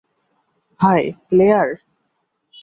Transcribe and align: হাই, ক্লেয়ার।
হাই, 0.79 1.03
ক্লেয়ার। 1.29 1.69